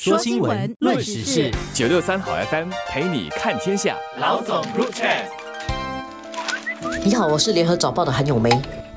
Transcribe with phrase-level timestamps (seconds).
[0.00, 3.96] 说新闻，论时事，九六三好 FM 陪你看天下。
[4.20, 5.08] 老总入场。
[7.04, 8.48] 你好，我是联合早报的韩永梅。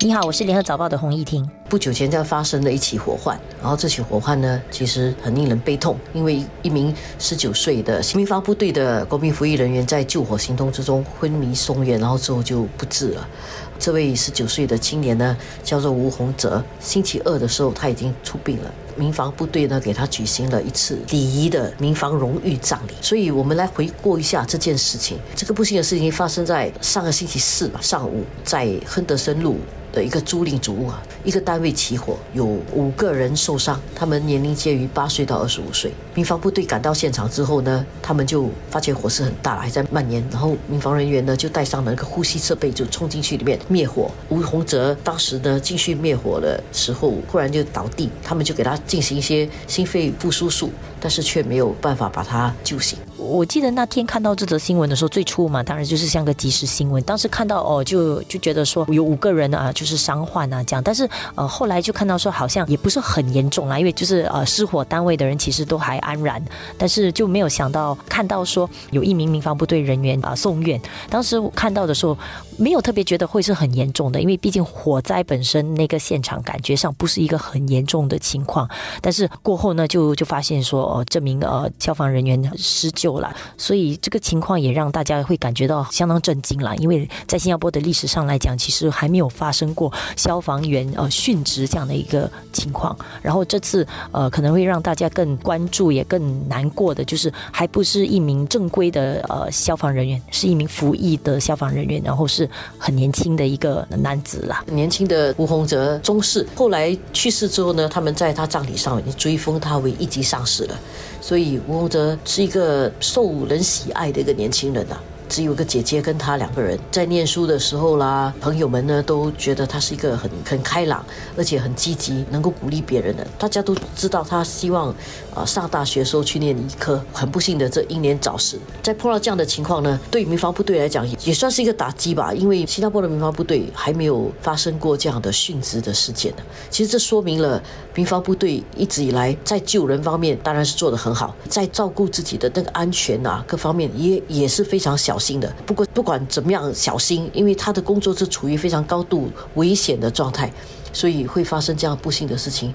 [0.04, 1.48] 你好，我是联合早报的洪义婷。
[1.70, 13.30] 不久前在发生了一起火患，然后这起火患呢，其实很令人悲痛，因为一名十九岁的民防部队的国民服役人员在救火行动之中昏迷送院，然后之后就不治了。
[13.78, 16.64] 这位十九岁的青年呢，叫做吴洪泽。
[16.80, 22.94] 星期二的时候他已经出殡了，民防部队呢给他举行了一次礼仪的民防荣誉葬礼。
[23.02, 25.20] 所以我们来回顾一下这件事情。
[25.36, 29.60] 这个不幸的事情发生在上个星期四吧，上午在亨德森路。
[29.92, 35.92] 的一个租赁主屋啊，一个单位起火，有五个人受伤，他们年龄介于八岁到二十五岁。
[36.14, 40.24] 民防部队赶到现场之后呢，他们就发觉火势很大，还在蔓延。
[40.32, 44.10] 然后民防人员呢就带上了那个呼吸设备，就冲进去里面灭火。
[44.30, 52.98] 吴洪泽当时呢进去灭火的时候，忽然就倒地，他们就给他进行一些心肺复苏术，但是却没有办法把他救醒。
[53.18, 57.04] 我记得那天看到这则新闻的时候，最初嘛，当然就是像个即时新闻。
[57.04, 59.70] 当时看到哦，就就觉得说有五个人啊。
[59.82, 66.40] 就是伤患啊，这样，但是呃，后来就看到说好像也不是很严重啦，因为就是呃，失火单位的人其实都还安然，
[66.78, 70.80] 但是就没有想到看到说有一名民防部队人员啊送院。
[71.10, 72.16] 当时看到的时候，
[72.58, 78.70] 没有特别觉得会是很严重的，因为毕竟火灾本身那个现场感觉上不是一个很严重的的情况。
[79.02, 89.72] 但是过后呢，就就发现说哦，这名呃消防人员施救了，所以这个情况也让大家会感觉到相当震惊了，因为在新加坡的历史上来讲，其实还没有发生。
[89.74, 104.62] 过消防员呃殉职这样的一个情况，然后这次呃可能会让大家更关注也更难过的，就是还不是一名正规的呃消防人员，是一名服役的消防人员，然后是很年轻的一个男子啦。
[104.68, 110.76] 年轻的吴洪泽中士，后来去世之后呢，他他们在他葬礼上已经追封他为一级上士了，
[111.22, 114.98] 所以吴洪泽是一个受人喜爱的一个年轻人呐。
[115.32, 121.06] 只有个姐姐跟他两个人在念书的时候啦，朋友们呢都觉得他是一个很很开朗，
[121.38, 123.26] 而且很积极，能够鼓励别人的。
[123.40, 124.94] 大家都知道他希望
[125.34, 128.60] 啊上大学时候去念医科，很不幸的这英年早逝。
[128.84, 136.44] 在碰到这样的情况呢，对民防部队来讲也算是一个打击吧，因为新加坡的民防部队还没有发生过这样的殉职的事件呢。
[136.70, 137.64] 其实这说明了
[137.96, 145.21] 民防部队一直以来在救人方面当然是做得很好，在照顾自己的那个安全啊各方面也也是非常小。
[145.22, 150.52] 心的，不过不管怎么样小心，因为他的工作是处于非常高度危险的状态，
[150.94, 152.74] 所以会发生这样不幸的事情，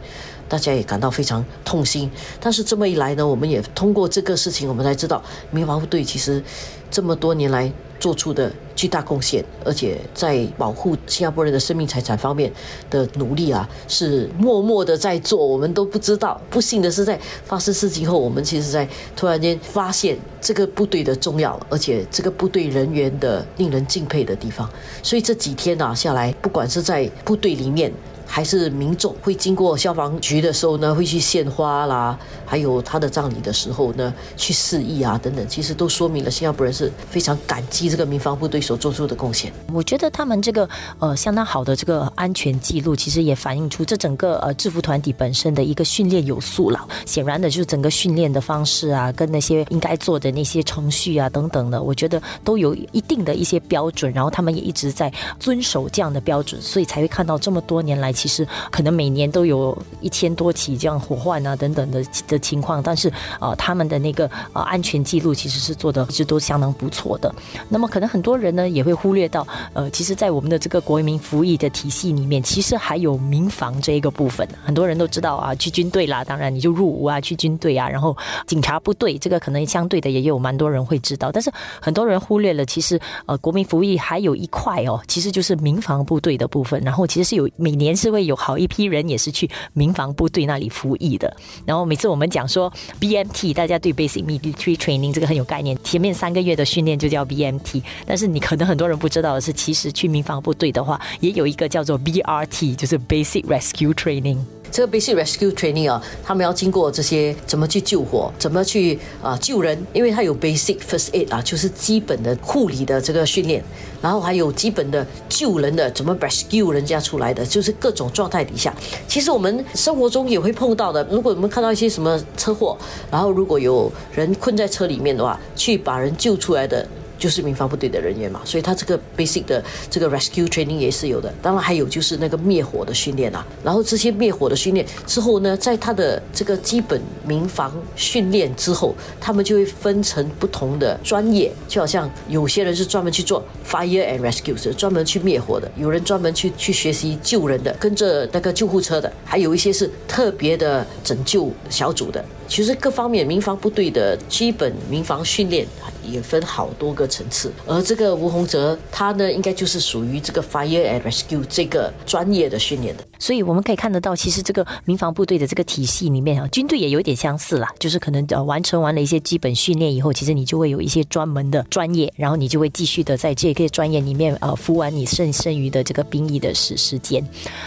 [0.49, 2.11] 大家也感到非常痛心。
[2.41, 6.43] 但是这么一来呢，我们也通过这个事情，我们才知道民防部队其实
[6.91, 7.73] 这么多年来。
[7.99, 12.53] 做出的巨大贡献，而且在保护新加坡人的生命财产方面
[12.91, 16.39] 的努力啊，是默默的在做，我们都不知道。
[16.51, 24.69] 不幸的是，在发生事情后，我们其实在突然间发现这个部队的重要，而且这个部队人员的令人敬佩的地方。
[25.03, 27.91] 所以这几天啊下来，不管是在部队里面。
[28.27, 39.53] 还是民众会经过消防局的时候呢，会去献花啦，还有他的葬礼的时候呢，去示意啊等等，其实都说明了新加坡人是非常感激这个民防部队所做出的贡献。
[39.73, 46.87] 我觉得他们这个呃相当好的这个安全记录，其实也反映出这整个呃制服团体本身的一个训练有素了。
[47.07, 58.16] 显然的，就是整个训练的方式啊，跟那些应该做的那些程序啊等等的，我觉得都有一定的一些标准，然后他们也一直在遵守这样的标准，所以才会看到这么多年来。
[58.17, 67.33] 其实可能每年都有一千多起这样火患啊等等的的情况，但是呃他们的那个呃安全记录其实是做的一直都相当不错的。
[67.69, 74.49] 那么可能很多人呢也会忽略到，呃其实，在我们的这个国民服役的体系里面，其实还有民防这一个部分。
[74.65, 78.17] 很多人都知道啊，去军队啦，当然你就入伍啊，去军队啊，然后
[78.47, 86.81] 警察部队这个可能相对的也有蛮多人会知道，但是很多人忽略了，其实呃国民服役还有一块哦，其实就是民防部队的部分。
[86.81, 88.06] 然后其实是有每年是。
[88.07, 91.37] 是会有好一批人也是去民防部队那里服役的。
[91.65, 97.83] 然后每次我们讲说 BMT，大家对 Basic Military Training 这个很有概念，前面三个月的训练就叫 BMT。
[98.07, 104.39] 但是你可能很多人不知道的是，其实去民防部队的话，也有一个叫做 BRT，就是 Basic Rescue Training。
[104.77, 113.65] 这个 basic rescue training 啊，他们要经过这些怎么去救火，怎么去啊救人，因为他有 basic first aid 啊，就是基本的护理的这个训练，
[114.03, 118.75] 然后还有基本的救人的怎么 rescue 人家出来的，就是各种状态底下，
[119.09, 121.03] 其实我们生活中也会碰到的。
[121.11, 122.77] 如果我们看到一些什么车祸，
[123.11, 126.87] 然后如果有人困在车里面的话，去把人救出来的。
[127.19, 131.33] 就是民防部队的人员嘛，所以他这个 basic 的这个 rescue training 也是有的。
[131.43, 152.25] 当然还有就是那个灭火的训练啊，然后这些灭火的训练之后呢，在他的这个基本民防训练之后，他们就会分成不同的专业，就好像有些人是专门去做 fire and rescue，是专门去灭火的；有人专门去去学习救人的，跟着那个救护车的；还有一些是特别的拯救小组的。
[152.49, 155.67] 其实各方面民防部队的基本民防训练
[156.07, 163.05] 也分好多个层次，而这个吴洪泽他呢，应该就是属于这个 fire and rescue 这个专业的训练的。
[163.19, 177.25] 所以我们可以看得到，其实这个民防部队的这个体系里面啊，军队也有点相似啦，就是可能呃完成完了一些基本训练以后，其实你就会有一些专门的专业，然后你就会继续的在这个专业里面呃服完你剩剩余的这个兵役的时时间。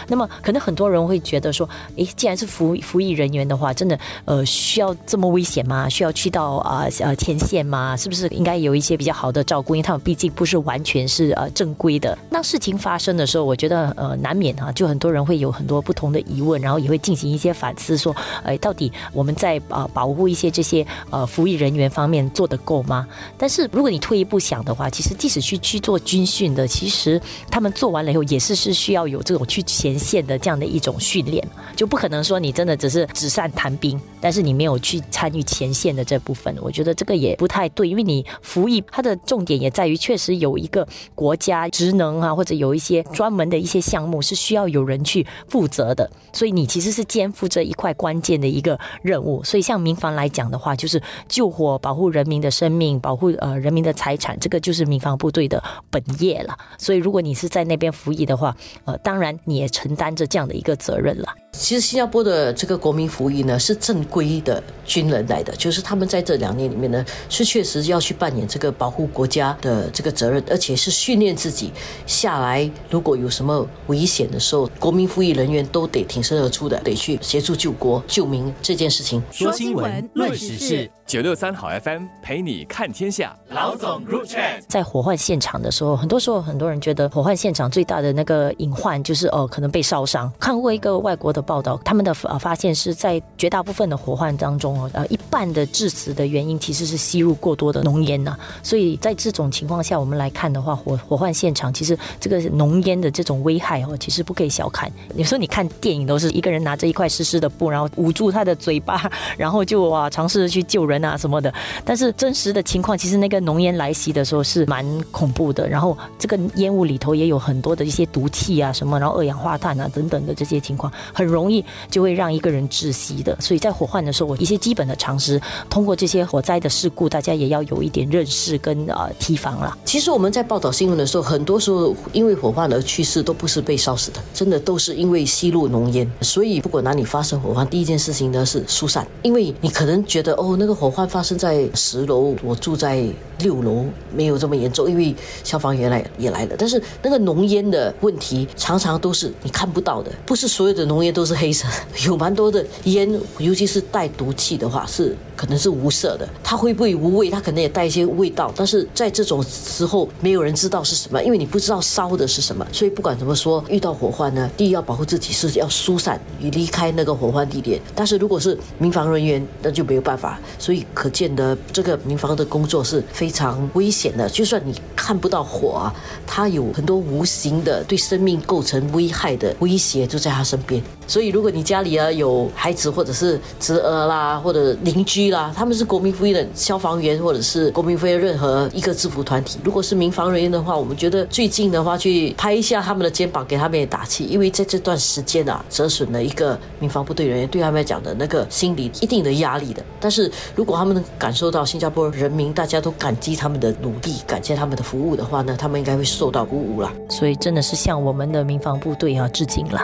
[0.08, 5.88] 那么可能很多人会觉得说，诶，既然是服服役人员的话，真的呃需要这么危险吗？
[5.88, 7.96] 需要去到啊呃前线吗？
[7.96, 9.74] 是不是应该有一些比较好的照顾？
[9.74, 12.16] 因为他们毕竟不是完全是呃正规的。
[12.30, 18.14] 当事情发生的时候，我觉得呃难免啊，就很多人会有很多不同的疑问，然后也会进行一些反思，说，
[18.44, 23.06] 哎，到底我们在啊保护一些这些呃服役人员方面做得够吗？
[23.36, 27.20] 但是如果你退一步想的话，其实即使去去做军训的，其实
[27.50, 31.44] 他们做完了以后，也是是需要有这种去前线的这样的一种训练，
[31.74, 49.42] 就不可能说你真的只是纸上谈兵，但是你没有去参与前线的这部分，我觉得这个也不太对，因为你服役它的重点也在于确实有一个国家职能啊，或者有一些专门的一些项目是需要有人去负责的，所以你其实是肩负着一块关键的一个任务。
[49.44, 56.56] 所以像民防来讲的话，就是救火、保护人民的生命、保护呃人民的财产，这个就是民防部队的本业了。
[56.78, 61.28] 所以如果你是在那边服役的话，呃，当然你也承担着这样的一个责任了。
[61.60, 71.70] 其实新加坡的这个国民服役呢，是正规的军人来的，就是他们在这两年里面呢，是确实要去扮演这个保护国家的这个责任，而且是训练自己
[72.06, 79.22] 下来，如果有什么危险的时候，国民服役人员都得挺身而出的，得去协助救国救民这件事情。
[79.30, 83.36] 说新闻，论时事，九六三好 FM 陪你看天下。
[83.48, 90.32] 老总 chat 在火患现场的时候，很多时候很多人觉得火患现场最大的那个隐患就是哦，可能被烧伤。
[90.38, 98.38] 看过一个外国的报道，他们的呃发现是在绝大部分的火患当中哦，呃一半的致死的原因其实是吸入过多的浓烟呐。
[98.62, 104.88] 所以在这种情况下，我们来看的话，火火患现场其实这个浓烟的这种危害哦，其实不可以小看。
[105.16, 111.52] 有时候你看电影都是一个人拿着一块湿湿的布，然后捂住他的嘴巴，然后就哇尝试去救人啊什么的。
[111.84, 115.68] 但是真实的情况，其实那个浓烟来袭的时候是蛮恐怖的。
[115.68, 123.36] 然后这个烟雾里头也有很多的一些毒气啊什么，然后二氧化碳啊等等的这些情况，很容易就会让一个人窒息的。
[123.40, 129.76] 所以在火患的时候，我一些基本的常识，通过这些火灾的事故，大家也要有一点认识跟呃提防了。
[129.84, 136.10] 其实我们在报道新闻的时候，很多时候因为火患而去世，都不是被烧死的，真的都是因为吸入浓烟。
[136.20, 143.04] 所以不管哪里发生火患，第一件事情呢是疏散，因为你可能觉得哦，那个火患发生在十楼，我住在
[143.42, 143.84] 六楼，
[144.14, 145.14] 没有这么严重，因为
[145.44, 146.54] 消防员来也来了。
[146.58, 151.66] 但是那个浓烟的问题，常常都是你看不到的，不是所有的浓烟都是黑色，
[152.06, 155.16] 有蛮多的烟，尤其是带毒气的话是。
[155.40, 157.30] 可能是无色的，它会不会无味？
[157.30, 162.66] 它可能也带一些味道，但是在这种时候，没有人知道是什么，因为你不知道烧的是什么。
[162.70, 167.80] 所以不管怎么说，遇到火患呢，第一要保护自己，是要疏散，你离开那个火患地点。
[167.94, 170.38] 但是如果是民防人员，那就没有办法。
[170.58, 174.28] 所以可见的这个民防的工作是非非常危险的。
[174.28, 175.94] 就算你看不到火啊，
[176.26, 180.82] 它有很多无形的对生命构成危害的威胁就在他身边。
[181.10, 199.84] 所以如果你家里啊有孩子或者是侄儿啦，或者邻居啦，他们是国民服役的消防员或者是国民服役任何一个制服团体，如果是民防人员的话，我们觉得最近的话去拍一下他们的肩膀，给他们也打气，因为在这段时间啊，折损了一个民防部队人员，对他们来讲的那个心理一定的压力的。
[199.98, 206.92] 但是如果他们能感受到新加坡人民大家都感激他们的努力，感谢他们的服务的话呢，他们应该会受到鼓舞了。
[207.08, 209.80] 所以真的是向我们的民防部队啊致敬了。